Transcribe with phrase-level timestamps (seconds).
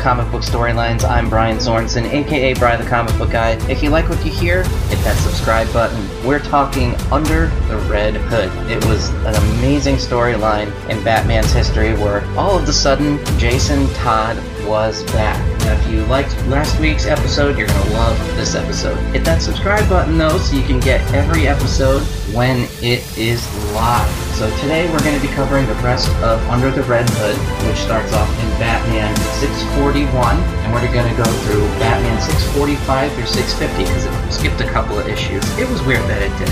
[0.00, 1.04] Comic Book Storylines.
[1.04, 3.50] I'm Brian Sorensen, aka Brian the Comic Book Guy.
[3.68, 6.08] If you like what you hear, hit that subscribe button.
[6.26, 8.50] We're talking Under the Red Hood.
[8.70, 14.38] It was an amazing storyline in Batman's history where all of a sudden Jason Todd
[14.66, 15.49] was back.
[15.70, 18.96] If you liked last week's episode, you're going to love this episode.
[19.14, 22.02] Hit that subscribe button though so you can get every episode
[22.34, 24.10] when it is live.
[24.34, 27.36] So today we're going to be covering the rest of Under the Red Hood,
[27.68, 33.26] which starts off in Batman 641, and we're going to go through Batman 645 through
[33.26, 35.44] 650 because it skipped a couple of issues.
[35.56, 36.50] It was weird that it did,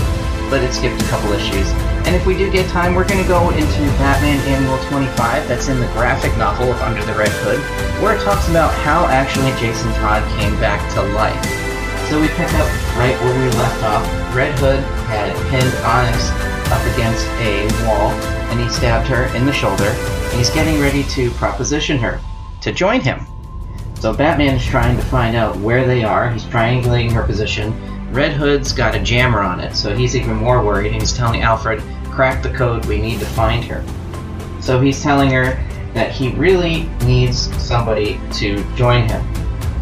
[0.49, 1.69] but it skipped a couple issues.
[2.05, 5.67] And if we do get time, we're going to go into Batman Annual 25, that's
[5.67, 7.59] in the graphic novel of Under the Red Hood,
[8.01, 11.43] where it talks about how actually Jason Todd came back to life.
[12.09, 12.67] So we pick up
[12.97, 14.35] right where we left off.
[14.35, 16.31] Red Hood had pinned Onyx
[16.71, 18.09] up against a wall,
[18.49, 22.19] and he stabbed her in the shoulder, and he's getting ready to proposition her
[22.61, 23.25] to join him.
[23.99, 26.31] So Batman is trying to find out where they are.
[26.31, 27.73] He's triangulating her position.
[28.11, 31.41] Red Hood's got a jammer on it, so he's even more worried, and he's telling
[31.41, 33.83] Alfred, crack the code, we need to find her.
[34.61, 39.25] So he's telling her that he really needs somebody to join him.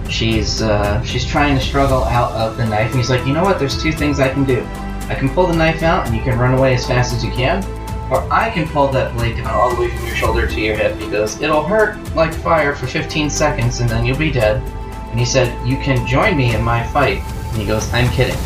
[0.10, 3.44] She's uh, she's trying to struggle out of the knife, and he's like, you know
[3.44, 3.60] what?
[3.60, 4.66] There's two things I can do.
[5.10, 7.32] I can pull the knife out and you can run away as fast as you
[7.32, 7.64] can,
[8.12, 10.76] or I can pull that blade down all the way from your shoulder to your
[10.76, 14.62] hip because it'll hurt like fire for 15 seconds and then you'll be dead.
[15.10, 17.24] And he said, You can join me in my fight.
[17.58, 18.38] And he goes, I'm kidding.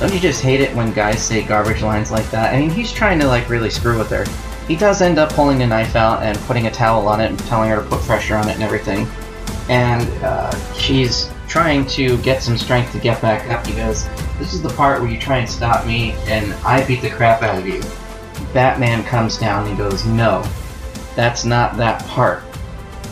[0.00, 2.54] Don't you just hate it when guys say garbage lines like that?
[2.54, 4.24] I mean, he's trying to like really screw with her.
[4.66, 7.38] He does end up pulling the knife out and putting a towel on it and
[7.40, 9.06] telling her to put pressure on it and everything.
[9.68, 13.66] And uh, she's trying to get some strength to get back up.
[13.66, 17.02] He goes, This is the part where you try and stop me, and I beat
[17.02, 17.82] the crap out of you.
[18.54, 20.42] Batman comes down and he goes, No,
[21.14, 22.42] that's not that part.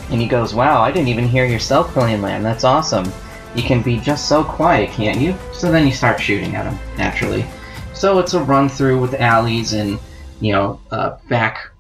[0.09, 2.43] And he goes, Wow, I didn't even hear yourself, Killian Lamb.
[2.43, 3.13] That's awesome.
[3.55, 5.35] You can be just so quiet, can't you?
[5.53, 7.45] So then you start shooting at him, naturally.
[7.93, 9.99] So it's a run through with alleys and,
[10.41, 11.71] you know, uh, back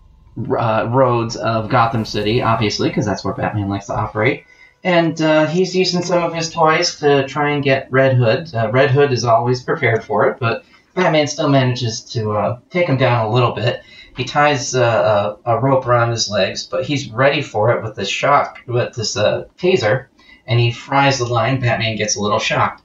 [0.58, 4.44] uh, roads of Gotham City, obviously, because that's where Batman likes to operate
[4.84, 8.54] and uh, he's using some of his toys to try and get Red Hood.
[8.54, 10.64] Uh, Red Hood is always prepared for it, but
[10.94, 13.82] Batman still manages to uh, take him down a little bit.
[14.14, 17.96] He ties uh, a, a, rope around his legs, but he's ready for it with
[17.96, 20.06] this shock, with this taser,
[20.46, 21.60] and he fries the line.
[21.60, 22.82] Batman gets a little shocked,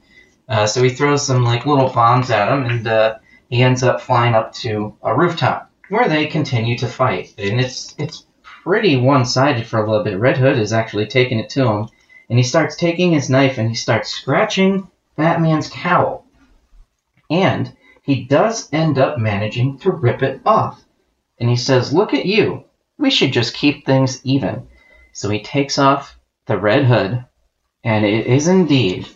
[0.48, 4.34] uh, so he throws some like little bombs at him, and he ends up flying
[4.34, 7.34] up to a rooftop where they continue to fight.
[7.36, 10.18] And it's it's pretty one-sided for a little bit.
[10.18, 11.88] Red Hood is actually taking it to him,
[12.28, 16.24] and he starts taking his knife and he starts scratching Batman's cowl.
[17.28, 20.82] And he does end up managing to rip it off.
[21.38, 22.64] And he says, Look at you.
[22.98, 24.68] We should just keep things even.
[25.12, 27.24] So he takes off the red hood,
[27.84, 29.08] and it is indeed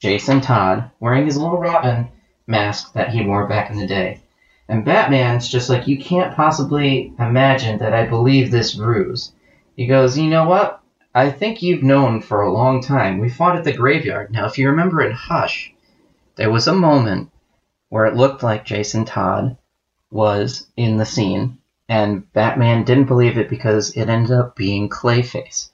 [0.00, 2.08] Jason Todd wearing his little Robin
[2.46, 4.20] mask that he wore back in the day.
[4.68, 9.32] And Batman's just like, you can't possibly imagine that I believe this ruse.
[9.76, 10.80] He goes, you know what?
[11.14, 13.18] I think you've known for a long time.
[13.18, 14.32] We fought at the graveyard.
[14.32, 15.72] Now, if you remember in Hush,
[16.36, 17.30] there was a moment
[17.90, 19.58] where it looked like Jason Todd
[20.10, 21.58] was in the scene,
[21.88, 25.68] and Batman didn't believe it because it ended up being Clayface.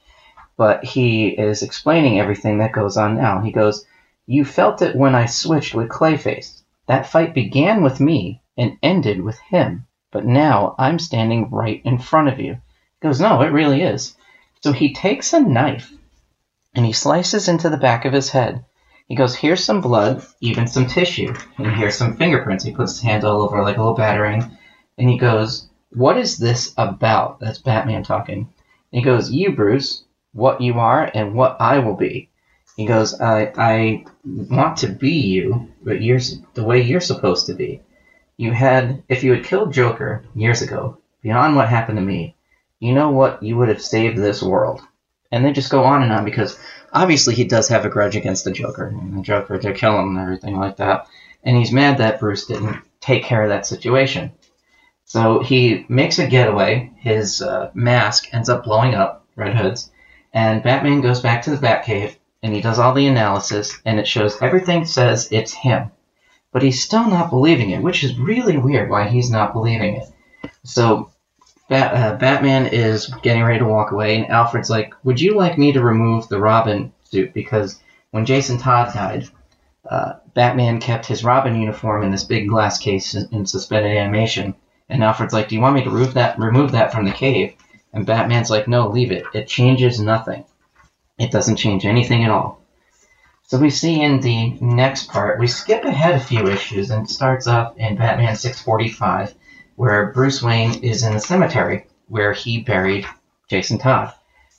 [0.59, 3.41] But he is explaining everything that goes on now.
[3.41, 3.87] He goes,
[4.27, 6.63] You felt it when I switched with Clayface.
[6.87, 9.87] That fight began with me, and ended with him.
[10.11, 12.55] But now I'm standing right in front of you.
[13.01, 14.17] He goes, No, it really is.
[14.61, 15.93] So he takes a knife
[16.75, 18.65] and he slices into the back of his head.
[19.07, 22.65] He goes, Here's some blood, even some tissue, and here's some fingerprints.
[22.65, 24.59] He puts his hand all over like a little battering.
[24.99, 27.39] And he goes, What is this about?
[27.39, 28.39] That's Batman talking.
[28.39, 30.05] And he goes, You, Bruce,
[30.39, 32.31] what you are and what I will be.
[32.77, 36.21] He goes, I, I want to be you, but you're
[36.55, 37.83] the way you're supposed to be
[38.39, 42.37] you had, if you had killed Joker years ago, beyond what happened to me,
[42.79, 43.43] you know what?
[43.43, 44.81] You would have saved this world.
[45.31, 46.59] And they just go on and on because
[46.93, 50.17] obviously he does have a grudge against the Joker and the Joker to kill him
[50.17, 51.09] and everything like that.
[51.43, 54.33] And he's mad that Bruce didn't take care of that situation.
[55.05, 56.93] So he makes a getaway.
[56.99, 59.91] His uh, mask ends up blowing up, Red Hood's,
[60.33, 64.07] and Batman goes back to the Batcave and he does all the analysis, and it
[64.07, 65.91] shows everything says it's him
[66.53, 70.09] but he's still not believing it, which is really weird why he's not believing it.
[70.65, 71.11] So
[71.69, 75.59] Bat, uh, Batman is getting ready to walk away, and Alfred's like, Would you like
[75.59, 77.35] me to remove the Robin suit?
[77.35, 77.81] Because
[78.11, 79.29] when Jason Todd died,
[79.89, 84.55] uh, Batman kept his Robin uniform in this big glass case in, in suspended animation.
[84.89, 87.55] And Alfred's like, Do you want me to remove that, remove that from the cave?
[87.99, 89.25] And Batman's like, No, leave it.
[89.35, 90.45] It changes nothing.
[91.19, 92.63] It doesn't change anything at all.
[93.43, 97.49] So we see in the next part, we skip ahead a few issues and starts
[97.49, 99.35] off in Batman 645,
[99.75, 103.05] where Bruce Wayne is in the cemetery where he buried
[103.49, 104.15] Jason Todd.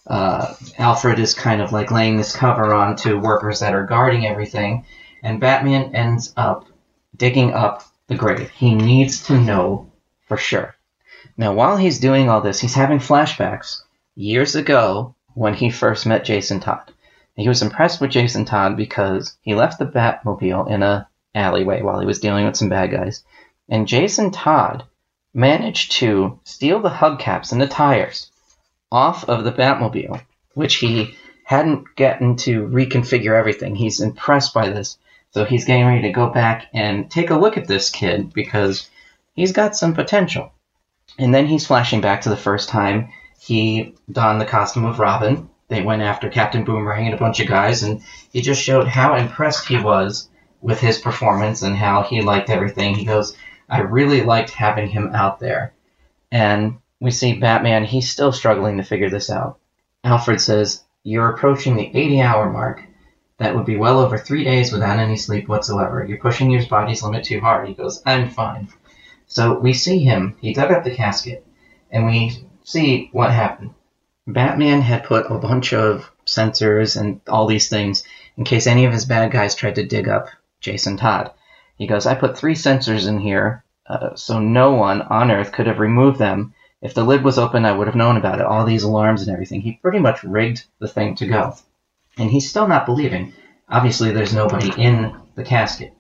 [0.06, 4.28] Uh, Alfred is kind of like laying this cover on to workers that are guarding
[4.28, 4.84] everything,
[5.24, 6.66] and Batman ends up
[7.16, 8.50] digging up the grave.
[8.50, 9.90] He needs to know
[10.28, 10.76] for sure.
[11.40, 13.82] Now, while he's doing all this, he's having flashbacks
[14.14, 16.92] years ago when he first met Jason Todd.
[17.38, 22.02] He was impressed with Jason Todd because he left the Batmobile in a alleyway while
[22.02, 23.24] he was dealing with some bad guys.
[23.70, 24.84] And Jason Todd
[25.34, 28.30] managed to steal the hubcaps and the tires
[28.92, 30.20] off of the Batmobile,
[30.56, 31.16] which he
[31.46, 33.76] hadn't gotten to reconfigure everything.
[33.76, 34.98] He's impressed by this.
[35.32, 38.90] So he's getting ready to go back and take a look at this kid because
[39.36, 40.52] he's got some potential.
[41.18, 43.10] And then he's flashing back to the first time
[43.40, 47.48] he donned the costume of Robin they went after Captain Boomerang and a bunch of
[47.48, 48.02] guys, and
[48.34, 50.28] he just showed how impressed he was
[50.62, 52.96] with his performance and how he liked everything.
[52.96, 53.38] He goes,
[53.70, 55.74] I really liked having him out there.
[56.32, 59.60] And we see Batman, he's still struggling to figure this out.
[60.04, 62.84] Alfred says, You're approaching the 80 hour mark.
[63.38, 66.04] That would be well over three days without any sleep whatsoever.
[66.04, 67.68] You're pushing your body's limit too hard.
[67.68, 68.70] He goes, I'm fine.
[69.30, 71.46] So we see him, he dug up the casket,
[71.92, 73.76] and we see what happened.
[74.26, 78.04] Batman had put a bunch of sensors and all these things
[78.38, 80.30] in case any of his bad guys tried to dig up
[80.60, 81.32] Jason Todd.
[81.78, 85.68] He goes, I put three sensors in here uh, so no one on Earth could
[85.68, 86.54] have removed them.
[86.82, 88.46] If the lid was open, I would have known about it.
[88.46, 89.62] All these alarms and everything.
[89.62, 91.56] He pretty much rigged the thing to go.
[92.18, 93.34] And he's still not believing.
[93.68, 95.94] Obviously, there's nobody in the casket.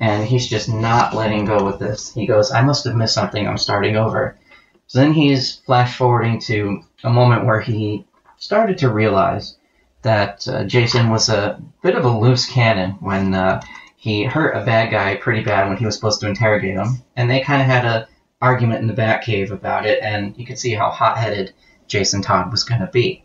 [0.00, 2.12] And he's just not letting go with this.
[2.12, 3.46] He goes, I must have missed something.
[3.46, 4.38] I'm starting over.
[4.86, 8.06] So then he's flash forwarding to a moment where he
[8.38, 9.56] started to realize
[10.02, 13.60] that uh, Jason was a bit of a loose cannon when uh,
[13.96, 17.30] he hurt a bad guy pretty bad when he was supposed to interrogate him, and
[17.30, 18.08] they kind of had a
[18.40, 21.52] argument in the Batcave about it, and you could see how hot-headed
[21.86, 23.22] Jason Todd was going to be.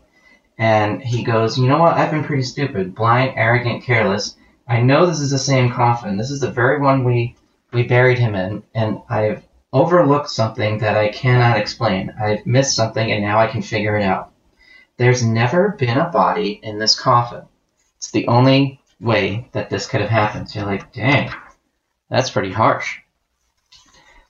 [0.58, 1.94] And he goes, you know what?
[1.94, 4.35] I've been pretty stupid, blind, arrogant, careless.
[4.68, 6.16] I know this is the same coffin.
[6.16, 7.36] This is the very one we
[7.72, 12.12] we buried him in, and I've overlooked something that I cannot explain.
[12.18, 14.32] I've missed something and now I can figure it out.
[14.96, 17.42] There's never been a body in this coffin.
[17.98, 20.48] It's the only way that this could have happened.
[20.48, 21.30] So you're like, dang,
[22.08, 22.98] that's pretty harsh.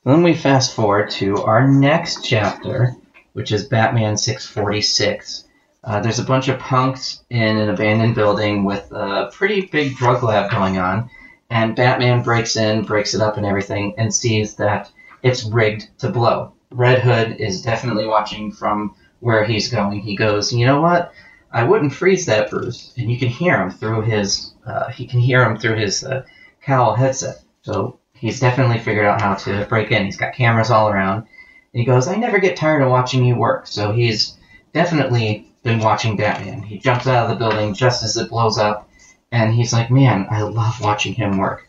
[0.05, 2.95] Then we fast forward to our next chapter,
[3.33, 5.46] which is Batman 646.
[5.87, 10.21] Uh, there's a bunch of punks in an abandoned building with a pretty big drug
[10.25, 11.09] lab going on,
[11.49, 14.91] and Batman breaks in, breaks it up and everything, and sees that
[15.23, 16.53] it's rigged to blow.
[16.73, 20.01] Red Hood is definitely watching from where he's going.
[20.01, 21.13] He goes, you know what?
[21.53, 22.93] I wouldn't freeze that, Bruce.
[22.99, 26.25] And you can hear him through his, uh, he can hear him through his uh,
[26.63, 27.41] cowl headset.
[27.63, 30.05] So he's definitely figured out how to break in.
[30.05, 31.19] He's got cameras all around.
[31.19, 33.69] And he goes, I never get tired of watching you work.
[33.69, 34.37] So he's
[34.75, 36.63] definitely been watching Batman.
[36.63, 38.89] He jumps out of the building just as it blows up.
[39.31, 41.69] And he's like, man, I love watching him work.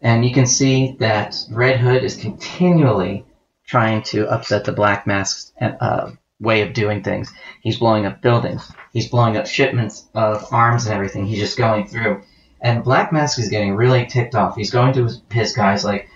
[0.00, 3.24] And you can see that Red Hood is continually
[3.66, 7.32] trying to upset the Black Mask's uh, way of doing things.
[7.60, 8.72] He's blowing up buildings.
[8.92, 11.26] He's blowing up shipments of arms and everything.
[11.26, 12.22] He's just going through.
[12.60, 14.56] And Black Mask is getting really ticked off.
[14.56, 16.08] He's going to his guys like,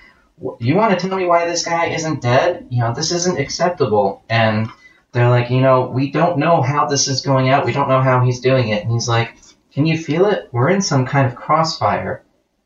[0.58, 2.66] you want to tell me why this guy isn't dead?
[2.70, 4.22] You know, this isn't acceptable.
[4.28, 4.68] And
[5.12, 7.66] they're like, you know, we don't know how this is going out.
[7.66, 8.82] We don't know how he's doing it.
[8.82, 9.36] And he's like,
[9.72, 10.48] can you feel it?
[10.52, 12.22] We're in some kind of crossfire.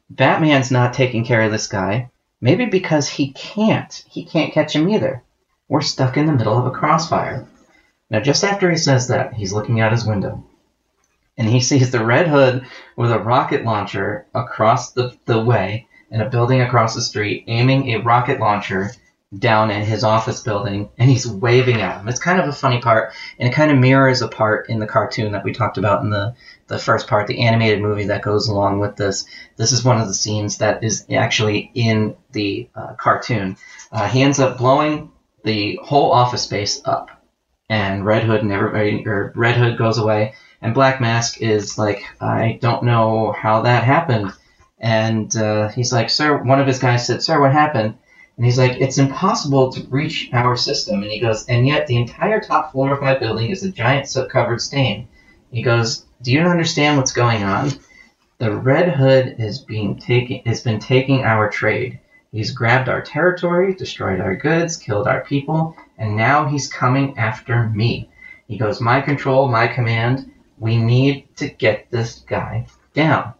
[0.09, 2.11] Batman's not taking care of this guy.
[2.41, 4.05] Maybe because he can't.
[4.09, 5.23] He can't catch him either.
[5.69, 7.47] We're stuck in the middle of a crossfire.
[8.11, 10.45] Now, just after he says that, he's looking out his window.
[11.37, 16.21] And he sees the Red Hood with a rocket launcher across the, the way in
[16.21, 18.93] a building across the street, aiming a rocket launcher
[19.39, 22.09] down in his office building and he's waving at him.
[22.09, 24.87] It's kind of a funny part, and it kind of mirrors a part in the
[24.87, 26.35] cartoon that we talked about in the,
[26.69, 29.25] the first part, the animated movie that goes along with this.
[29.57, 33.57] This is one of the scenes that is actually in the uh, cartoon.
[33.91, 35.11] Uh, he ends up blowing
[35.45, 37.11] the whole office space up,
[37.69, 42.03] and Red Hood and everybody, or Red Hood goes away, and Black Mask is like,
[42.21, 44.33] I don't know how that happened.
[44.79, 47.97] And uh, he's like, Sir, one of his guys said, Sir, what happened?
[48.37, 51.03] And he's like, it's impossible to reach our system.
[51.03, 54.09] And he goes, and yet the entire top floor of my building is a giant
[54.09, 55.09] soot-covered stain.
[55.51, 57.71] He goes, do you understand what's going on?
[58.39, 61.99] The Red Hood is being taken, has been taking our trade.
[62.33, 67.71] He's grabbed our territory, destroyed our goods, killed our people, and now he's coming after
[67.71, 68.11] me.
[68.49, 70.31] He goes, my control, my command.
[70.59, 73.33] We need to get this guy down.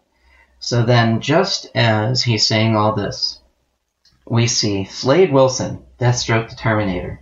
[0.59, 3.41] So then, just as he's saying all this,
[4.29, 7.21] we see Slade Wilson, Deathstroke the Terminator.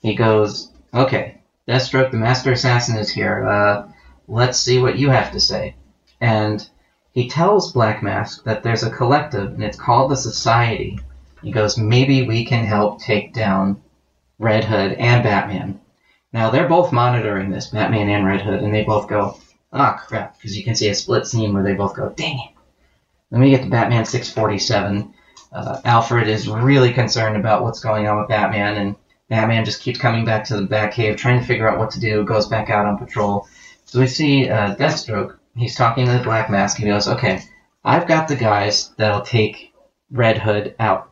[0.00, 3.46] He goes, Okay, Deathstroke the Master Assassin is here.
[3.46, 3.88] Uh,
[4.26, 5.76] let's see what you have to say.
[6.20, 6.66] And
[7.12, 10.98] he tells Black Mask that there's a collective, and it's called the Society.
[11.42, 13.82] He goes, Maybe we can help take down
[14.38, 15.80] Red Hood and Batman.
[16.32, 19.36] Now, they're both monitoring this, Batman and Red Hood, and they both go,
[19.72, 22.38] Ah, oh, crap, because you can see a split scene where they both go, Dang
[22.38, 22.54] it.
[23.30, 25.14] Then we get to Batman 647
[25.52, 28.96] uh, Alfred is really concerned about what's going on with Batman, and
[29.28, 32.24] Batman just keeps coming back to the Batcave, trying to figure out what to do.
[32.24, 33.48] Goes back out on patrol.
[33.84, 35.36] So we see uh, Deathstroke.
[35.56, 36.78] He's talking to the Black Mask.
[36.78, 37.42] And he goes, "Okay,
[37.84, 39.72] I've got the guys that'll take
[40.10, 41.10] Red Hood out."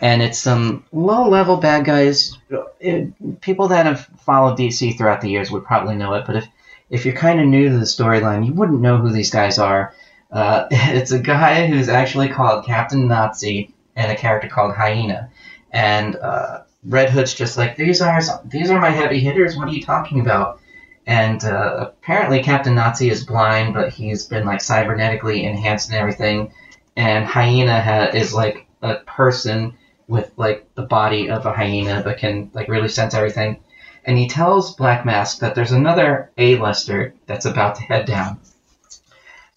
[0.00, 2.36] And it's some low-level bad guys.
[2.80, 6.48] It, people that have followed DC throughout the years would probably know it, but if
[6.90, 9.94] if you're kind of new to the storyline, you wouldn't know who these guys are.
[10.32, 15.30] Uh, it's a guy who's actually called Captain Nazi and a character called Hyena.
[15.70, 19.56] And uh, Red Hood's just like, these are these are my heavy hitters.
[19.56, 20.60] What are you talking about?
[21.06, 26.52] And uh, apparently Captain Nazi is blind, but he's been like cybernetically enhanced and everything.
[26.96, 29.76] And Hyena ha- is like a person
[30.08, 33.58] with like the body of a hyena, but can like really sense everything.
[34.04, 38.40] And he tells Black Mask that there's another A-lister that's about to head down.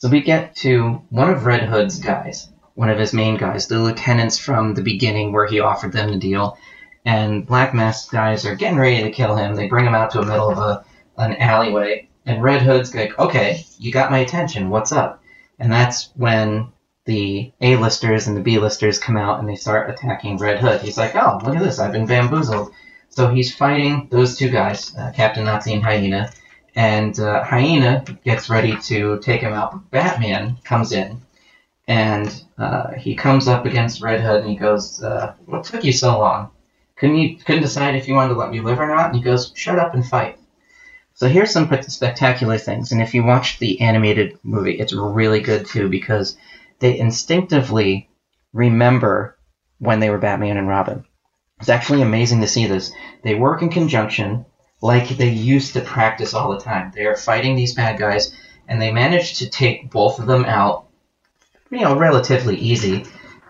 [0.05, 3.79] So we get to one of Red Hood's guys, one of his main guys, the
[3.79, 6.59] lieutenants from the beginning where he offered them the deal.
[7.05, 9.55] And Black Mask guys are getting ready to kill him.
[9.55, 10.85] They bring him out to the middle of a,
[11.17, 12.07] an alleyway.
[12.23, 14.69] And Red Hood's like, okay, you got my attention.
[14.69, 15.23] What's up?
[15.57, 16.71] And that's when
[17.05, 20.81] the A-listers and the B-listers come out and they start attacking Red Hood.
[20.81, 21.79] He's like, oh, look at this.
[21.79, 22.71] I've been bamboozled.
[23.09, 26.29] So he's fighting those two guys, uh, Captain Nazi and Hyena
[26.75, 29.89] and uh, Hyena gets ready to take him out.
[29.91, 31.21] Batman comes in,
[31.87, 35.93] and uh, he comes up against Red Hood, and he goes, uh, "What took you
[35.93, 36.51] so long?
[36.97, 39.21] Couldn't you couldn't decide if you wanted to let me live or not?" And he
[39.21, 40.37] goes, "Shut up and fight."
[41.13, 45.65] So here's some spectacular things, and if you watch the animated movie, it's really good
[45.65, 46.37] too because
[46.79, 48.09] they instinctively
[48.51, 49.37] remember
[49.79, 51.05] when they were Batman and Robin.
[51.61, 52.91] It's actually amazing to see this.
[53.23, 54.45] They work in conjunction
[54.81, 56.91] like they used to practice all the time.
[56.93, 58.35] They are fighting these bad guys,
[58.67, 60.85] and they managed to take both of them out,
[61.71, 63.05] you know, relatively easy.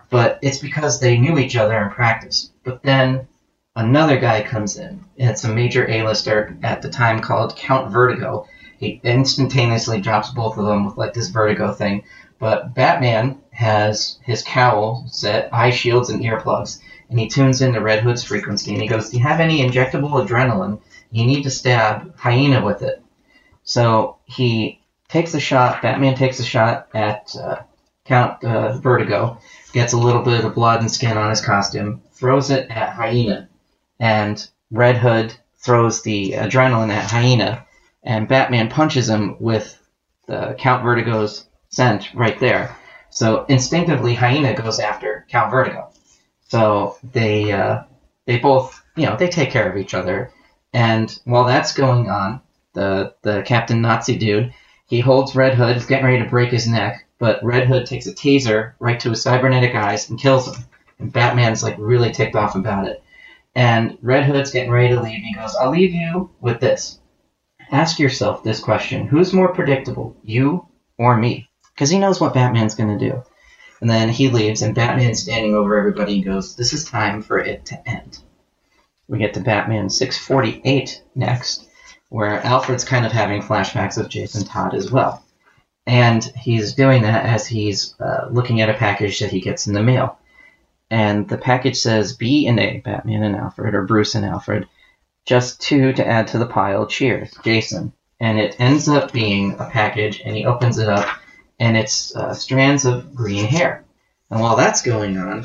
[0.08, 2.52] But it's because they knew each other in practice.
[2.64, 3.26] But then
[3.74, 8.46] another guy comes in, and it's a major A-lister at the time called Count Vertigo.
[8.78, 12.04] He instantaneously drops both of them with like this vertigo thing.
[12.38, 18.02] But Batman has his cowl set, eye shields, and earplugs, and he tunes into Red
[18.02, 20.78] Hood's frequency, and he goes, "Do you have any injectable adrenaline?"
[21.16, 23.02] You need to stab Hyena with it.
[23.64, 27.62] So he takes a shot, Batman takes a shot at uh,
[28.04, 29.38] Count uh, Vertigo,
[29.72, 33.48] gets a little bit of blood and skin on his costume, throws it at Hyena,
[33.98, 37.64] and Red Hood throws the adrenaline at Hyena,
[38.02, 39.82] and Batman punches him with
[40.26, 42.76] the Count Vertigo's scent right there.
[43.08, 45.90] So instinctively, Hyena goes after Count Vertigo.
[46.48, 47.84] So they uh,
[48.26, 50.30] they both you know they take care of each other.
[50.76, 52.42] And while that's going on,
[52.74, 54.52] the the Captain Nazi dude,
[54.86, 58.06] he holds Red Hood, he's getting ready to break his neck, but Red Hood takes
[58.06, 60.62] a taser right to his cybernetic eyes and kills him.
[60.98, 63.02] And Batman's like really ticked off about it.
[63.54, 65.22] And Red Hood's getting ready to leave.
[65.22, 66.98] He goes, I'll leave you with this.
[67.72, 70.68] Ask yourself this question Who's more predictable, you
[70.98, 71.48] or me?
[71.74, 73.22] Because he knows what Batman's going to do.
[73.80, 77.38] And then he leaves, and Batman's standing over everybody and goes, This is time for
[77.38, 78.18] it to end
[79.08, 81.68] we get to Batman 648 next,
[82.08, 85.24] where Alfred's kind of having flashbacks of Jason Todd as well.
[85.86, 89.74] And he's doing that as he's uh, looking at a package that he gets in
[89.74, 90.18] the mail.
[90.90, 94.68] And the package says B and A, Batman and Alfred, or Bruce and Alfred.
[95.24, 96.86] Just two to add to the pile.
[96.86, 97.92] Cheers, Jason.
[98.20, 101.06] And it ends up being a package, and he opens it up,
[101.58, 103.84] and it's uh, strands of green hair.
[104.30, 105.44] And while that's going on,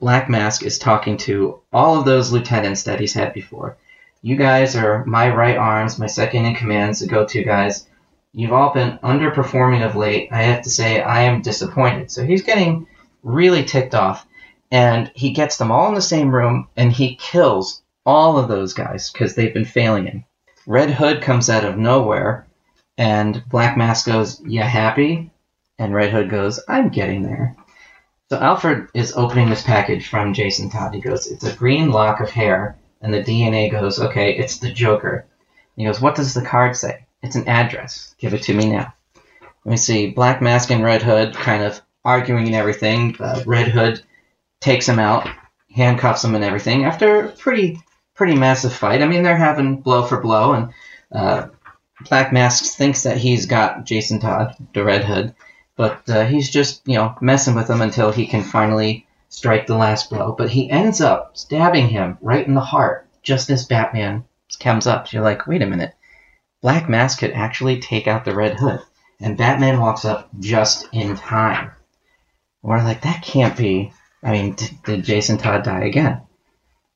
[0.00, 3.76] Black Mask is talking to all of those lieutenants that he's had before.
[4.22, 7.86] You guys are my right arms, my second in commands, the go-to guys.
[8.32, 10.28] You've all been underperforming of late.
[10.32, 12.10] I have to say I am disappointed.
[12.10, 12.86] So he's getting
[13.22, 14.26] really ticked off,
[14.70, 18.74] and he gets them all in the same room, and he kills all of those
[18.74, 20.24] guys because they've been failing him.
[20.66, 22.46] Red Hood comes out of nowhere,
[22.96, 25.30] and Black Mask goes, "You happy?"
[25.78, 27.56] And Red Hood goes, "I'm getting there."
[28.30, 30.94] So Alfred is opening this package from Jason Todd.
[30.94, 34.70] He goes, "It's a green lock of hair," and the DNA goes, "Okay, it's the
[34.70, 35.24] Joker."
[35.76, 38.14] He goes, "What does the card say?" It's an address.
[38.18, 38.92] Give it to me now.
[39.64, 40.10] Let me see.
[40.10, 43.16] Black Mask and Red Hood kind of arguing and everything.
[43.18, 44.02] Uh, Red Hood
[44.60, 45.26] takes him out,
[45.74, 47.80] handcuffs him and everything after a pretty
[48.14, 49.00] pretty massive fight.
[49.00, 50.74] I mean, they're having blow for blow, and
[51.12, 51.46] uh,
[52.10, 55.34] Black Mask thinks that he's got Jason Todd, the Red Hood,
[55.78, 59.76] but uh, he's just you know messing with him until he can finally strike the
[59.76, 60.34] last blow.
[60.36, 64.24] But he ends up stabbing him right in the heart just as Batman
[64.60, 65.06] comes up.
[65.06, 65.94] So you're like, wait a minute,
[66.60, 68.80] Black Mask could actually take out the Red Hood,
[69.20, 71.70] and Batman walks up just in time.
[72.60, 73.92] We're like, that can't be.
[74.20, 76.22] I mean, did, did Jason Todd die again?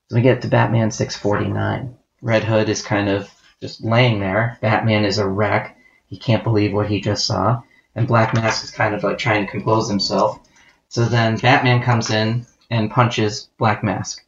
[0.08, 1.94] So we get to Batman 649.
[2.20, 4.58] Red Hood is kind of just laying there.
[4.60, 5.78] Batman is a wreck.
[6.08, 7.62] He can't believe what he just saw.
[7.94, 10.38] And Black Mask is kind of like trying to compose himself.
[10.88, 14.24] So then Batman comes in and punches Black Mask.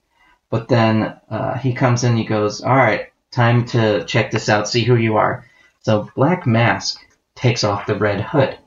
[0.50, 4.68] But then uh, he comes in, he goes, All right, time to check this out,
[4.68, 5.47] see who you are.
[5.83, 7.00] So Black Mask
[7.35, 8.59] takes off the red hood.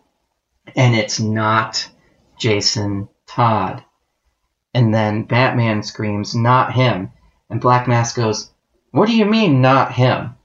[0.76, 1.88] And it's not
[2.38, 3.84] Jason Todd.
[4.74, 7.12] And then Batman screams, Not him.
[7.50, 8.52] And Black Mask goes,
[8.92, 10.37] What do you mean, not him?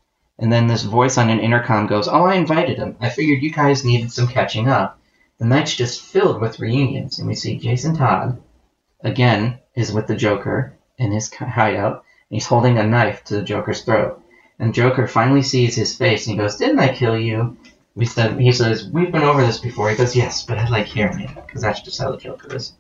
[0.43, 2.97] And then this voice on an intercom goes, Oh, I invited him.
[3.01, 4.99] I figured you guys needed some catching up.
[5.39, 7.21] The night's just filled with reunions.
[7.21, 8.43] And we see Jason Todd,
[9.03, 11.93] again, is with the Joker in his hideout.
[11.93, 12.03] And
[12.37, 14.21] he's holding a knife to the Joker's throat.
[14.59, 17.57] And Joker finally sees his face and he goes, Didn't I kill you?
[17.95, 19.91] We said, he says, We've been over this before.
[19.91, 22.73] He goes, Yes, but I like hearing it, because that's just how the Joker is.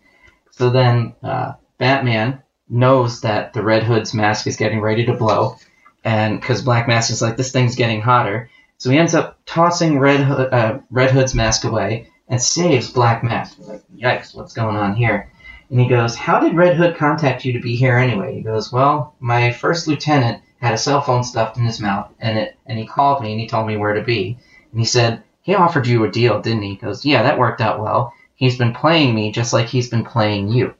[0.50, 5.58] So then uh, Batman knows that the Red Hood's mask is getting ready to blow,
[6.04, 9.98] and because Black Mask is like, this thing's getting hotter, so he ends up tossing
[9.98, 13.56] Red, Hood, uh, Red Hood's mask away and saves Black Mask.
[13.56, 15.30] He's like, yikes, what's going on here?
[15.70, 18.34] And he goes, how did Red Hood contact you to be here anyway?
[18.34, 22.38] He goes, well, my first lieutenant had a cell phone stuffed in his mouth, and
[22.38, 24.38] it, and he called me and he told me where to be.
[24.70, 26.70] And he said, he offered you a deal, didn't he?
[26.70, 28.12] He goes, yeah, that worked out well
[28.42, 30.74] he's been playing me just like he's been playing you.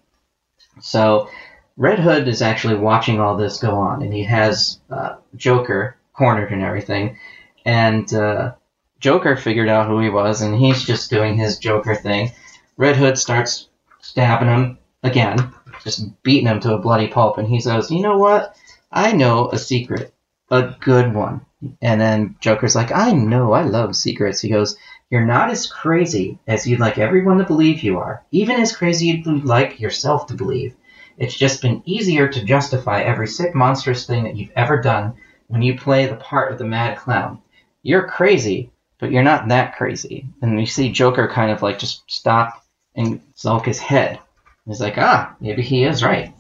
[0.81, 1.29] So
[1.77, 6.53] Red Hood is actually watching all this go on, and he has uh, Joker cornered
[6.53, 7.19] and everything.
[7.65, 8.55] And uh,
[9.01, 12.33] Joker figured out who he was, and he's just doing his Joker thing.
[12.77, 13.69] Red Hood starts
[14.01, 18.19] stabbing him again, just beating him to a bloody pulp, and he says, You know
[18.19, 18.55] what?
[18.91, 20.13] I know a secret,
[20.51, 21.47] a good one.
[21.81, 24.41] And then Joker's like, I know, I love secrets.
[24.41, 24.77] He goes,
[25.13, 29.09] you're not as crazy as you'd like everyone to believe you are, even as crazy
[29.09, 30.75] you'd like yourself to believe.
[31.23, 35.15] It's just been easier to justify every sick, monstrous thing that you've ever done
[35.47, 37.41] when you play the part of the mad clown.
[37.85, 40.27] You're crazy, but you're not that crazy.
[40.43, 42.65] And you see Joker kind of like just stop
[42.97, 44.19] and sulk his head.
[44.67, 46.35] He's like, ah, maybe he is right.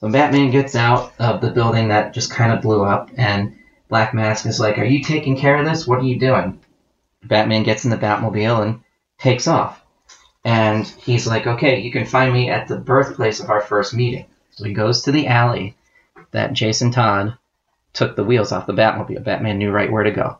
[0.00, 3.56] So Batman gets out of the building that just kind of blew up, and
[3.88, 5.86] Black Mask is like, Are you taking care of this?
[5.86, 6.60] What are you doing?
[7.24, 8.80] Batman gets in the Batmobile and
[9.18, 9.81] takes off.
[10.44, 14.26] And he's like, okay, you can find me at the birthplace of our first meeting.
[14.50, 15.76] So he goes to the alley
[16.32, 17.38] that Jason Todd
[17.92, 19.22] took the wheels off the Batmobile.
[19.22, 20.38] Batman knew right where to go.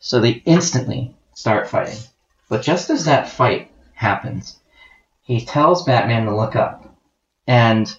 [0.00, 1.98] So they instantly start fighting.
[2.48, 4.58] But just as that fight happens,
[5.22, 6.96] he tells Batman to look up.
[7.46, 7.94] And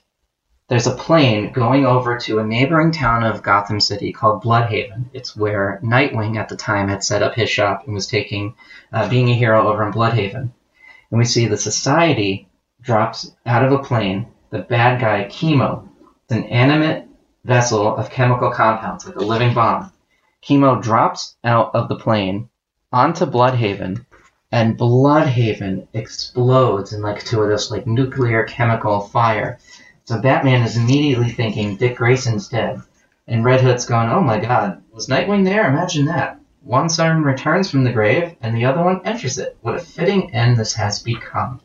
[0.67, 5.05] there's a plane going over to a neighboring town of Gotham City called Blüdhaven.
[5.13, 8.55] It's where Nightwing at the time had set up his shop and was taking
[8.91, 10.51] uh, being a hero over in Blüdhaven.
[11.11, 12.47] And we see the society
[12.81, 14.27] drops out of a plane.
[14.49, 15.87] The bad guy Chemo,
[16.23, 17.05] it's an animate
[17.43, 19.91] vessel of chemical compounds, like a living bomb.
[20.43, 22.49] Chemo drops out of the plane
[22.91, 24.05] onto Blüdhaven,
[24.51, 29.59] and Blüdhaven explodes in like to of this like nuclear chemical fire
[30.09, 32.81] so Batman is immediately thinking Dick Grayson's dead.
[33.27, 35.69] And Red Hood's going, oh my god, was Nightwing there?
[35.69, 36.38] Imagine that.
[36.63, 39.57] One son returns from the grave, and the other one enters it.
[39.61, 41.61] What a fitting end this has become.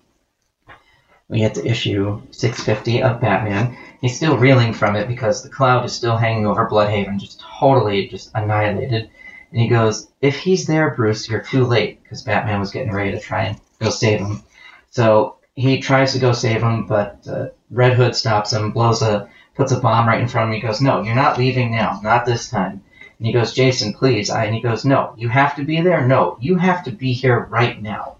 [1.28, 3.76] We get to issue 650 of Batman.
[4.00, 8.06] He's still reeling from it because the cloud is still hanging over Blüdhaven, just totally
[8.06, 9.10] just annihilated.
[9.50, 13.10] And he goes, if he's there, Bruce, you're too late, because Batman was getting ready
[13.12, 14.42] to try and go save him.
[14.90, 19.28] So he tries to go save him, but uh, Red Hood stops him, blows a,
[19.56, 20.60] puts a bomb right in front of him.
[20.60, 22.82] He goes, "No, you're not leaving now, not this time."
[23.18, 26.06] And he goes, "Jason, please." I, and he goes, "No, you have to be there.
[26.06, 28.16] No, you have to be here right now."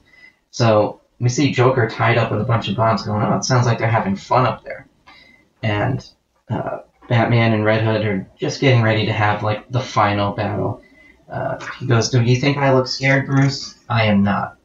[0.50, 3.38] So we see Joker tied up with a bunch of bonds going on.
[3.38, 4.86] It sounds like they're having fun up there,
[5.62, 6.06] and
[6.48, 6.78] uh,
[7.08, 10.82] Batman and Red Hood are just getting ready to have like the final battle.
[11.30, 13.78] Uh, he goes, "Do you think I look scared, Bruce?
[13.88, 14.58] I am not."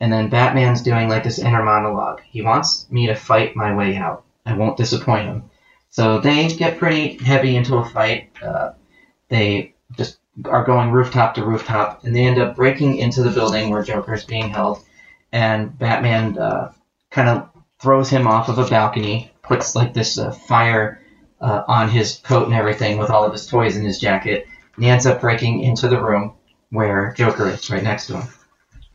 [0.00, 2.20] And then Batman's doing like this inner monologue.
[2.30, 4.24] He wants me to fight my way out.
[4.44, 5.50] I won't disappoint him.
[5.90, 8.30] So they get pretty heavy into a fight.
[8.42, 8.72] Uh,
[9.28, 13.70] they just are going rooftop to rooftop, and they end up breaking into the building
[13.70, 14.84] where Joker is being held,
[15.32, 16.72] and Batman uh,
[17.10, 17.48] kind of
[17.80, 21.00] throws him off of a balcony, puts like this uh, fire
[21.40, 24.84] uh, on his coat and everything with all of his toys in his jacket, and
[24.84, 26.32] he ends up breaking into the room
[26.70, 28.28] where Joker is, right next to him.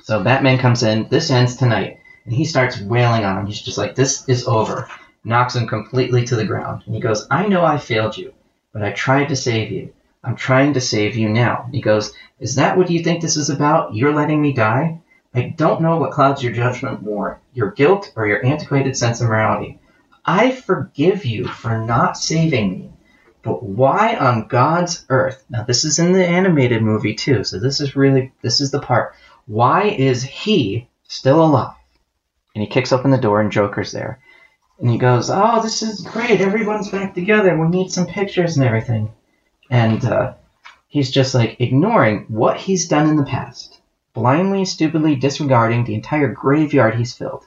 [0.01, 1.07] So Batman comes in.
[1.07, 3.45] This ends tonight, and he starts wailing on him.
[3.45, 4.89] He's just like, "This is over."
[5.23, 8.33] Knocks him completely to the ground, and he goes, "I know I failed you,
[8.73, 9.93] but I tried to save you.
[10.23, 13.49] I'm trying to save you now." He goes, "Is that what you think this is
[13.49, 13.93] about?
[13.95, 14.99] You're letting me die?"
[15.33, 19.27] I don't know what clouds your judgment more, your guilt or your antiquated sense of
[19.27, 19.79] morality.
[20.25, 22.91] I forgive you for not saving me,
[23.43, 25.45] but why on God's earth?
[25.49, 28.81] Now this is in the animated movie too, so this is really this is the
[28.81, 29.13] part.
[29.45, 31.75] Why is he still alive?
[32.55, 34.19] And he kicks open the door and Joker's there.
[34.79, 36.41] And he goes, "Oh, this is great.
[36.41, 37.57] Everyone's back together.
[37.57, 39.11] We need some pictures and everything."
[39.69, 40.33] And uh,
[40.87, 43.79] he's just like ignoring what he's done in the past
[44.13, 47.45] blindly, stupidly disregarding the entire graveyard he's filled,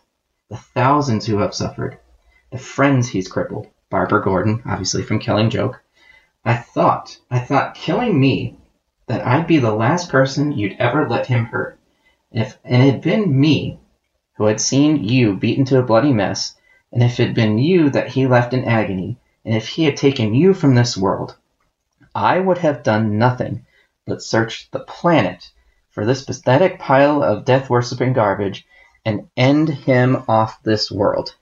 [0.49, 1.99] the thousands who have suffered,
[2.51, 5.83] the friends he's crippled, Barbara Gordon, obviously from Killing Joke.
[6.45, 8.57] I thought, I thought killing me,
[9.07, 11.79] that I'd be the last person you'd ever let him hurt.
[12.31, 13.79] If and it had been me
[14.37, 16.55] who had seen you beaten to a bloody mess,
[16.93, 19.97] and if it had been you that he left in agony, and if he had
[19.97, 21.37] taken you from this world,
[22.15, 23.65] I would have done nothing
[24.07, 25.51] but search the planet
[25.91, 28.67] for this pathetic pile of death worshipping garbage
[29.05, 31.35] and end him off this world.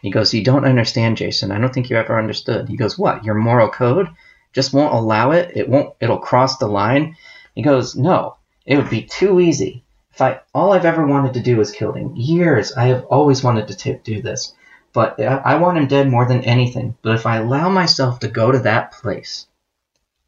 [0.00, 1.52] He goes, You don't understand, Jason.
[1.52, 2.68] I don't think you ever understood.
[2.68, 3.24] He goes, What?
[3.24, 4.08] Your moral code
[4.52, 5.52] just won't allow it?
[5.54, 7.16] It won't it'll cross the line?
[7.54, 8.36] He goes, No.
[8.66, 9.84] It would be too easy.
[10.12, 12.14] If I all I've ever wanted to do is kill him.
[12.16, 14.54] Years I have always wanted to t- do this.
[14.92, 16.96] But uh, I want him dead more than anything.
[17.02, 19.46] But if I allow myself to go to that place,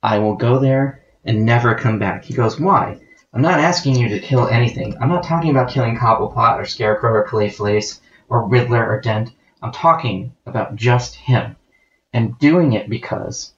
[0.05, 2.25] I will go there and never come back.
[2.25, 3.01] He goes, Why?
[3.33, 4.95] I'm not asking you to kill anything.
[5.01, 9.31] I'm not talking about killing Cobblepot or Scarecrow or Clayface or Riddler or Dent.
[9.63, 11.57] I'm talking about just him.
[12.13, 13.55] And doing it because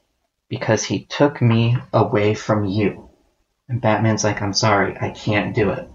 [0.49, 3.11] because he took me away from you.
[3.69, 5.91] And Batman's like, I'm sorry, I can't do it.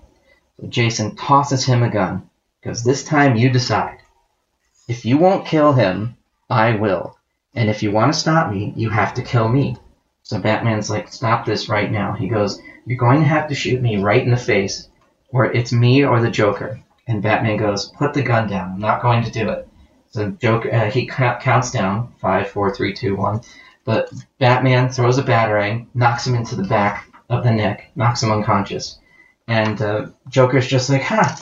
[0.59, 3.99] So Jason tosses him a gun, because this time you decide.
[4.89, 6.17] If you won't kill him,
[6.49, 7.17] I will.
[7.55, 9.77] And if you want to stop me, you have to kill me.
[10.23, 12.13] So Batman's like, stop this right now.
[12.13, 14.87] He goes, you're going to have to shoot me right in the face,
[15.29, 16.81] or it's me or the Joker.
[17.07, 18.73] And Batman goes, Put the gun down.
[18.73, 19.67] I'm not going to do it.
[20.11, 23.41] So Joker, uh, he counts down five, four, three, two, one.
[23.83, 28.31] But Batman throws a batarang, knocks him into the back of the neck, knocks him
[28.31, 28.99] unconscious.
[29.47, 31.35] And uh, Joker's just like, huh,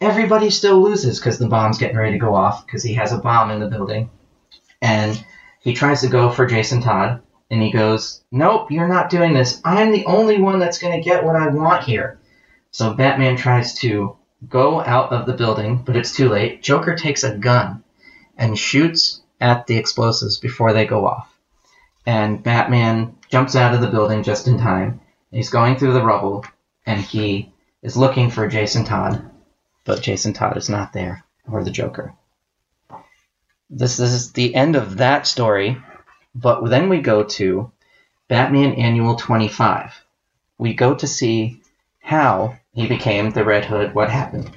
[0.00, 3.18] everybody still loses because the bomb's getting ready to go off because he has a
[3.18, 4.10] bomb in the building.
[4.80, 5.22] And
[5.60, 9.60] he tries to go for Jason Todd, and he goes, Nope, you're not doing this.
[9.64, 12.20] I'm the only one that's going to get what I want here.
[12.70, 14.16] So Batman tries to
[14.48, 16.62] go out of the building, but it's too late.
[16.62, 17.82] Joker takes a gun
[18.36, 21.36] and shoots at the explosives before they go off.
[22.06, 25.00] And Batman jumps out of the building just in time.
[25.30, 26.44] He's going through the rubble,
[26.86, 29.30] and he is looking for Jason Todd,
[29.84, 32.14] but Jason Todd is not there, or the Joker.
[33.68, 35.80] This is the end of that story.
[36.34, 37.72] But then we go to
[38.28, 40.04] Batman Annual 25.
[40.58, 41.60] We go to see
[42.00, 44.50] how he became the Red Hood, what happened.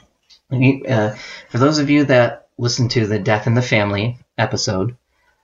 [0.52, 1.16] Uh,
[1.50, 4.96] for those of you that listened to the Death in the Family episode,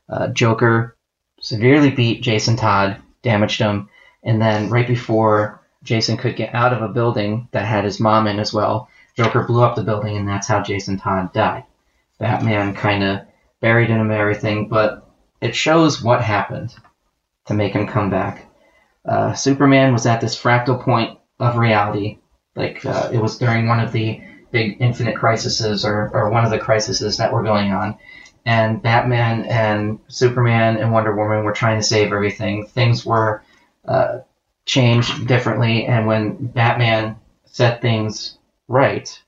[0.08, 0.96] uh, Joker
[1.42, 3.90] severely beat Jason Todd, damaged him,
[4.24, 8.28] and then right before Jason could get out of a building that had his mom
[8.28, 11.64] in as well, Joker blew up the building, and that's how Jason Todd died.
[12.20, 13.22] Batman kind of
[13.62, 14.99] buried him and everything, but
[15.42, 16.74] it shows what happened
[17.46, 18.46] to make him come back.
[19.06, 22.20] Uh, Superman was at this fractal point of reality,
[22.56, 24.22] like uh, it was during one of the
[24.52, 27.98] big infinite crises or, or one of the crises that were going on.
[28.46, 32.66] And Batman and Superman and Wonder Woman were trying to save everything.
[32.68, 33.44] Things were
[33.88, 34.20] uh,
[34.66, 39.22] changed differently, and when Batman set things right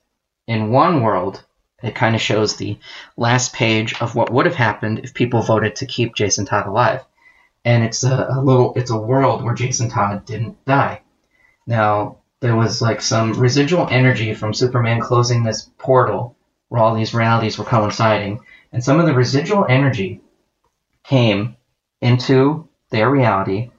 [0.46, 1.44] in one world,
[1.82, 2.78] it kind of shows the
[3.16, 7.04] last page of what would have happened if people voted to keep Jason Todd alive.
[7.64, 11.02] And it's a, a little, it's a world where Jason Todd didn't die.
[11.66, 16.36] Now, there was like some residual energy from Superman closing this portal
[16.68, 18.40] where all these realities were coinciding.
[18.72, 20.20] And some of the residual energy
[21.04, 21.56] came
[22.00, 23.70] into their reality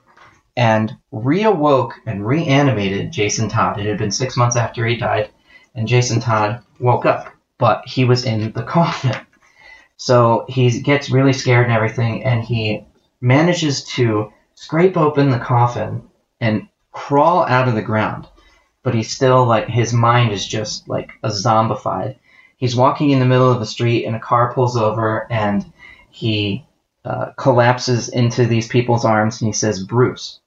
[0.55, 3.79] and reawoke and reanimated Jason Todd.
[3.79, 5.31] It had been six months after he died,
[5.73, 9.15] and Jason Todd woke up but he was in the coffin.
[9.97, 12.85] So he gets really scared and everything, and he
[13.21, 16.03] manages to scrape open the coffin,
[16.39, 18.27] and crawl out of the ground,
[18.83, 22.15] but he's still like his mind is just like a zombified.
[22.57, 25.65] He's walking in the middle of the street, and a car pulls over, and
[26.09, 26.65] he
[27.03, 30.39] uh, collapses into these people's arms, and he says, "Bruce."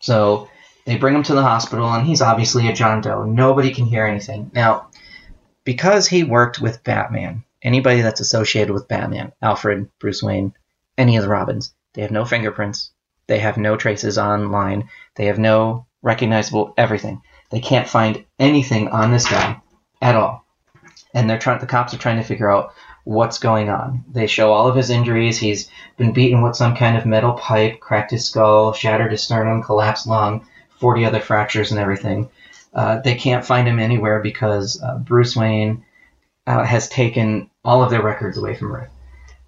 [0.00, 0.48] So
[0.86, 3.24] they bring him to the hospital, and he's obviously a John Doe.
[3.24, 4.88] Nobody can hear anything now
[5.64, 7.44] because he worked with Batman.
[7.62, 10.52] Anybody that's associated with Batman, Alfred, Bruce Wayne,
[10.98, 12.90] any of the Robins, they have no fingerprints.
[13.26, 14.88] They have no traces online.
[15.14, 17.22] They have no recognizable everything.
[17.50, 19.60] They can't find anything on this guy
[20.00, 20.44] at all.
[21.14, 24.04] And they're trying the cops are trying to figure out what's going on.
[24.10, 25.38] They show all of his injuries.
[25.38, 29.62] He's been beaten with some kind of metal pipe, cracked his skull, shattered his sternum,
[29.62, 30.46] collapsed lung,
[30.80, 32.30] 40 other fractures and everything.
[32.74, 35.84] Uh, they can't find him anywhere because uh, Bruce Wayne
[36.46, 38.90] uh, has taken all of their records away from Earth.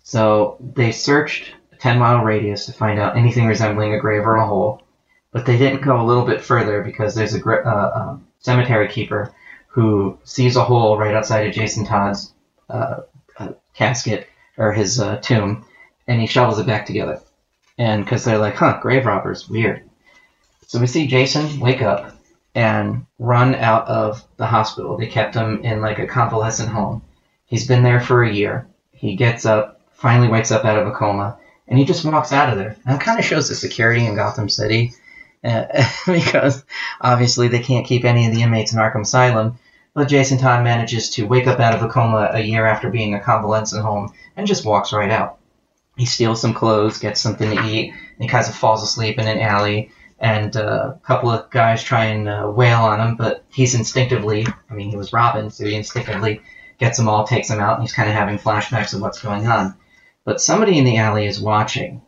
[0.03, 4.37] So they searched a 10 mile radius to find out anything resembling a grave or
[4.37, 4.83] a hole,
[5.33, 8.89] but they didn't go a little bit further because there's a gra- uh, um, cemetery
[8.89, 9.35] keeper
[9.69, 12.33] who sees a hole right outside of Jason Todd's
[12.69, 13.01] uh,
[13.39, 15.65] uh, casket or his tomb,
[16.07, 17.21] and he shovels it back together.
[17.77, 19.89] And because they're like, huh, grave robbers, weird.
[20.69, 22.14] So we see Jason wake up
[22.55, 24.97] and run out of the hospital.
[24.97, 27.03] They kept him in like a convalescent home.
[27.47, 28.67] He's been there for a year.
[28.93, 32.51] He gets up, finally wakes up out of a coma, and he just walks out
[32.51, 32.77] of there.
[32.87, 34.93] And it kind of shows the security in Gotham City
[35.43, 35.67] uh,
[36.07, 36.65] because
[37.01, 39.59] obviously they can't keep any of the inmates in Arkham Asylum.
[39.93, 43.13] But Jason Todd manages to wake up out of a coma a year after being
[43.13, 45.39] in a convalescent home and just walks right out.
[45.97, 49.29] He steals some clothes, gets something to eat, and he kind of falls asleep in
[49.29, 49.93] an alley
[50.25, 54.47] and uh, a couple of guys try and uh, wail on him, but he's instinctively,
[54.71, 56.41] I mean, he was Robin, so he instinctively
[56.79, 59.47] gets them all, takes them out, and he's kind of having flashbacks of what's going
[59.47, 59.75] on.
[60.25, 62.01] But somebody in the alley is watching,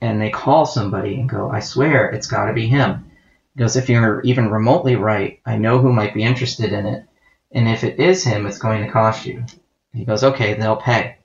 [0.00, 3.10] and they call somebody and go, I swear it's got to be him.
[3.54, 7.04] He goes, if you're even remotely right, I know who might be interested in it,
[7.52, 9.44] and if it is him, it's going to cost you.
[9.92, 11.18] He goes, okay, they'll pay.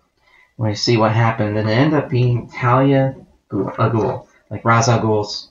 [0.57, 3.15] We see what happened, and it ended up being Talia
[3.49, 5.49] Ghul, like Ra's al Ghul's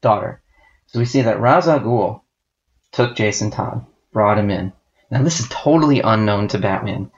[0.00, 0.42] daughter.
[0.86, 2.22] So we see that Ra's al Ghul
[2.92, 4.72] took Jason Todd, brought him in.
[5.10, 7.10] Now this is totally unknown to Batman.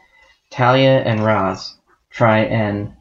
[0.51, 1.77] Talia and Ra's
[2.11, 2.95] try and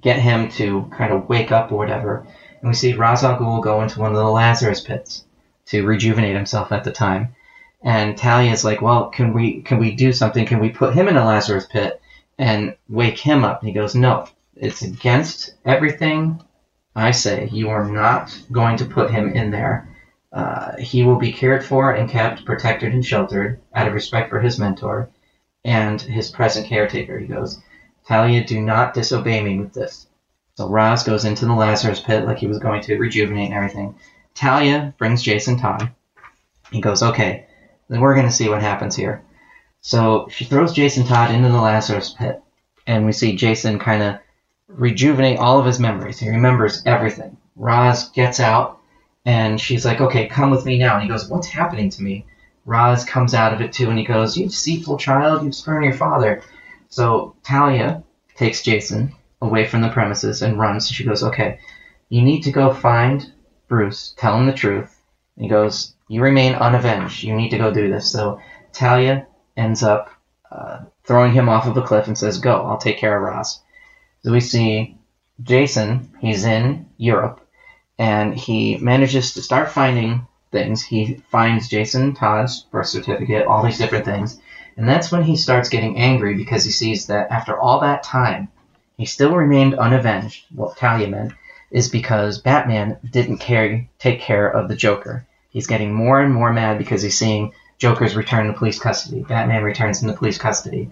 [0.00, 2.26] get him to kind of wake up or whatever.
[2.60, 5.24] And we see Ra's al Ghul go into one of the Lazarus pits
[5.66, 7.34] to rejuvenate himself at the time.
[7.82, 10.44] And Talia's like, well, can we can we do something?
[10.44, 12.00] Can we put him in a Lazarus pit
[12.38, 13.60] and wake him up?
[13.60, 16.42] And he goes, no, it's against everything
[17.00, 19.88] I say you are not going to put him in there.
[20.32, 24.40] Uh, he will be cared for and kept, protected and sheltered out of respect for
[24.40, 25.08] his mentor
[25.64, 27.18] and his present caretaker.
[27.18, 27.60] He goes,
[28.06, 30.06] Talia, do not disobey me with this.
[30.56, 33.94] So Ra's goes into the Lazarus pit like he was going to rejuvenate and everything.
[34.34, 35.90] Talia brings Jason Todd.
[36.70, 37.46] He goes, okay,
[37.88, 39.22] then we're going to see what happens here.
[39.80, 42.42] So she throws Jason Todd into the Lazarus pit,
[42.86, 44.18] and we see Jason kind of
[44.74, 46.18] rejuvenate all of his memories.
[46.18, 47.36] He remembers everything.
[47.56, 48.80] Ra's gets out
[49.24, 50.94] and she's like, okay, come with me now.
[50.94, 52.26] And he goes, what's happening to me?
[52.64, 55.94] Ra's comes out of it too and he goes, you deceitful child, you've spurned your
[55.94, 56.42] father.
[56.88, 58.02] So Talia
[58.36, 60.88] takes Jason away from the premises and runs.
[60.88, 61.58] She goes, okay,
[62.08, 63.32] you need to go find
[63.68, 65.00] Bruce, tell him the truth.
[65.36, 67.22] And he goes, you remain unavenged.
[67.22, 68.10] You need to go do this.
[68.10, 68.40] So
[68.72, 70.10] Talia ends up
[70.50, 73.60] uh, throwing him off of a cliff and says, go, I'll take care of Ra's.
[74.22, 74.98] So we see
[75.42, 77.40] Jason, he's in Europe,
[77.98, 80.82] and he manages to start finding things.
[80.82, 84.38] He finds Jason Todd's birth certificate, all these different things.
[84.76, 88.48] And that's when he starts getting angry because he sees that after all that time,
[88.96, 90.44] he still remained unavenged.
[90.54, 91.32] What Talia meant
[91.70, 95.26] is because Batman didn't care, take care of the Joker.
[95.50, 99.22] He's getting more and more mad because he's seeing Joker's return to police custody.
[99.22, 100.90] Batman returns into police custody.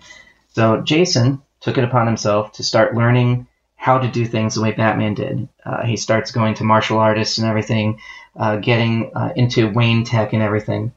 [0.55, 4.73] So Jason took it upon himself to start learning how to do things the way
[4.73, 5.49] Batman did.
[5.65, 8.01] Uh, he starts going to martial artists and everything,
[8.37, 10.93] uh, getting uh, into Wayne Tech and everything,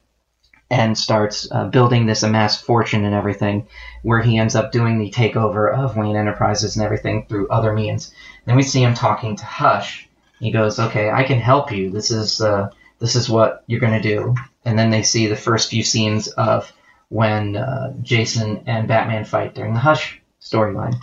[0.68, 3.68] and starts uh, building this amassed fortune and everything,
[4.02, 8.12] where he ends up doing the takeover of Wayne Enterprises and everything through other means.
[8.46, 10.08] Then we see him talking to Hush.
[10.40, 11.90] He goes, "Okay, I can help you.
[11.90, 15.36] This is uh, this is what you're going to do." And then they see the
[15.36, 16.72] first few scenes of
[17.10, 21.00] when uh, Jason and Batman fight during the Hush storyline.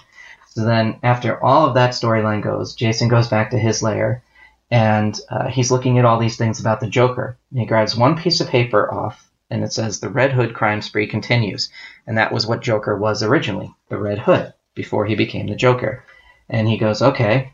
[0.49, 4.23] So then, after all of that storyline goes, Jason goes back to his lair,
[4.71, 7.37] and uh, he's looking at all these things about the Joker.
[7.51, 10.81] And he grabs one piece of paper off, and it says the Red Hood crime
[10.81, 11.69] spree continues,
[12.05, 16.03] and that was what Joker was originally, the Red Hood, before he became the Joker.
[16.49, 17.53] And he goes, "Okay,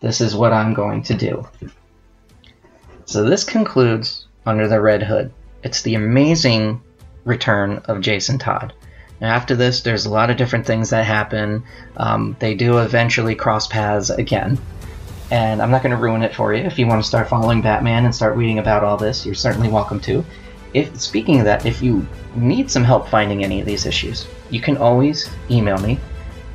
[0.00, 1.46] this is what I'm going to do."
[3.04, 5.32] So this concludes Under the Red Hood.
[5.62, 6.80] It's the amazing
[7.24, 8.72] return of Jason Todd.
[9.20, 11.64] After this, there's a lot of different things that happen.
[11.96, 14.58] Um, they do eventually cross paths again.
[15.30, 16.62] And I'm not going to ruin it for you.
[16.62, 19.68] If you want to start following Batman and start reading about all this, you're certainly
[19.68, 20.24] welcome to.
[20.72, 24.60] If speaking of that, if you need some help finding any of these issues, you
[24.60, 25.98] can always email me,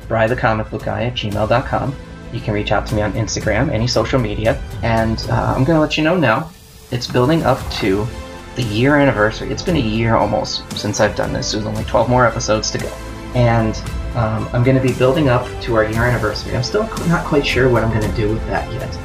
[0.08, 1.94] brythecomicbookguy at gmail.com.
[2.32, 5.76] You can reach out to me on Instagram, any social media, and uh, I'm going
[5.76, 6.50] to let you know now.
[6.90, 8.06] It's building up to
[8.56, 9.50] the year anniversary.
[9.50, 11.52] It's been a year almost since I've done this.
[11.52, 12.88] There's only 12 more episodes to go.
[13.34, 13.76] And
[14.16, 16.56] um, I'm going to be building up to our year anniversary.
[16.56, 18.96] I'm still not quite sure what I'm going to do with that yet.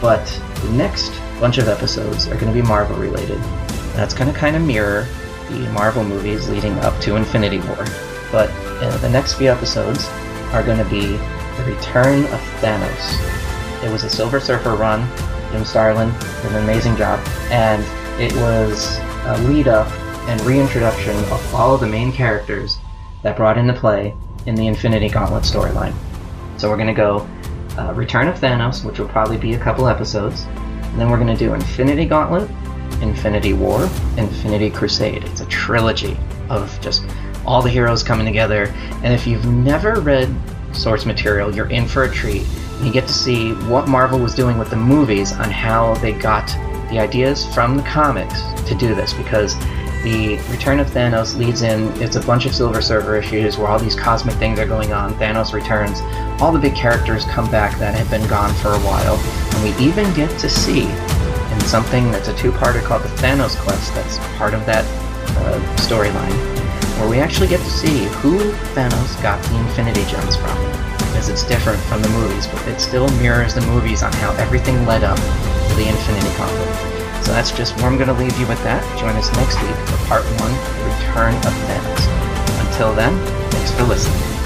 [0.00, 0.24] But
[0.62, 3.38] the next bunch of episodes are going to be Marvel related.
[3.94, 5.06] That's going to kind of mirror
[5.48, 7.84] the Marvel movies leading up to Infinity War.
[8.30, 8.50] But
[8.82, 10.06] uh, the next few episodes
[10.52, 11.06] are going to be
[11.56, 13.84] the return of Thanos.
[13.84, 15.08] It was a Silver Surfer run.
[15.52, 17.18] Jim Starlin did an amazing job.
[17.50, 17.82] And
[18.20, 19.90] it was a lead up
[20.28, 22.78] and reintroduction of all of the main characters
[23.22, 25.94] that brought into play in the Infinity Gauntlet storyline.
[26.58, 27.26] So we're going to go
[27.78, 30.42] uh, Return of Thanos, which will probably be a couple episodes.
[30.42, 32.50] And then we're going to do Infinity Gauntlet,
[33.00, 33.84] Infinity War,
[34.18, 35.24] Infinity Crusade.
[35.24, 36.14] It's a trilogy
[36.50, 37.04] of just
[37.46, 38.64] all the heroes coming together.
[39.02, 40.28] And if you've never read
[40.72, 42.46] source material, you're in for a treat.
[42.82, 46.54] You get to see what Marvel was doing with the movies on how they got
[46.90, 49.56] the ideas from the comics to do this because
[50.02, 53.78] the Return of Thanos leads in, it's a bunch of Silver Surfer issues where all
[53.78, 55.12] these cosmic things are going on.
[55.14, 56.00] Thanos returns.
[56.40, 59.16] All the big characters come back that have been gone for a while.
[59.54, 63.94] And we even get to see in something that's a two-parter called the Thanos Quest
[63.94, 64.84] that's part of that
[65.36, 66.32] uh, storyline,
[66.98, 68.38] where we actually get to see who
[68.74, 70.56] Thanos got the Infinity Gems from.
[70.96, 74.86] Because it's different from the movies, but it still mirrors the movies on how everything
[74.86, 75.18] led up
[75.80, 77.24] the Infinity Gauntlet.
[77.24, 78.84] So that's just where I'm going to leave you with that.
[78.98, 80.52] Join us next week for part one,
[80.84, 82.68] Return of Thanos.
[82.68, 83.16] Until then,
[83.50, 84.39] thanks for listening.